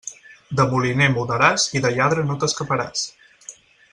De 0.59 0.63
moliner 0.71 1.09
mudaràs 1.17 1.67
i 1.79 1.83
de 1.85 1.93
lladre 1.99 2.25
no 2.31 2.39
t'escaparàs. 2.45 3.07